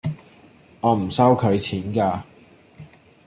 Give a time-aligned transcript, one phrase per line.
[0.79, 2.25] 我唔收佢錢架